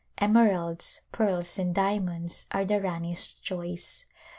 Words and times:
Emeralds, 0.17 1.01
pearls, 1.11 1.59
and 1.59 1.75
diamonds 1.75 2.47
are 2.49 2.65
the 2.65 2.81
Rani's 2.81 3.35
choice. 3.35 4.05